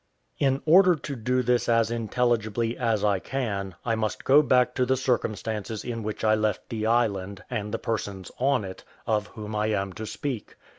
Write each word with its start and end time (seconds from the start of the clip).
In 0.39 0.63
order 0.65 0.95
to 0.95 1.15
do 1.15 1.43
this 1.43 1.69
as 1.69 1.91
intelligibly 1.91 2.75
as 2.75 3.03
I 3.03 3.19
can, 3.19 3.75
I 3.85 3.93
must 3.93 4.23
go 4.23 4.41
back 4.41 4.73
to 4.73 4.85
the 4.87 4.97
circumstances 4.97 5.83
in 5.85 6.01
which 6.01 6.23
I 6.23 6.33
left 6.33 6.69
the 6.69 6.87
island, 6.87 7.43
and 7.51 7.71
the 7.71 7.77
persons 7.77 8.31
on 8.39 8.65
it, 8.65 8.83
of 9.05 9.27
whom 9.27 9.55
I 9.55 9.67
am 9.67 9.93
to 9.93 10.07
speak. 10.07 10.55